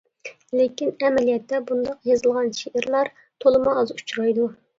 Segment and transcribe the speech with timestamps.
[0.59, 3.13] لېكىن ئەمەلىيەتتە بۇنداق يېزىلغان شېئىرلار
[3.45, 4.51] تولىمۇ ئاز ئۇچرايدۇ.